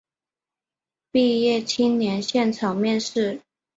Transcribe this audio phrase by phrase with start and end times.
[1.11, 3.39] 毕业青年现场面试